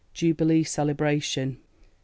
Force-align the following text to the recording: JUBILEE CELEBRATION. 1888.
JUBILEE 0.15 0.63
CELEBRATION. 0.63 1.47
1888. 1.49 1.67